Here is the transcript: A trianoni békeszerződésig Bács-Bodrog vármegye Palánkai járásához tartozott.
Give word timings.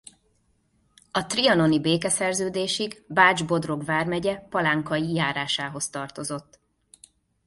A 1.11 1.25
trianoni 1.25 1.79
békeszerződésig 1.81 3.03
Bács-Bodrog 3.07 3.83
vármegye 3.85 4.35
Palánkai 4.49 5.13
járásához 5.13 5.89
tartozott. 5.89 6.59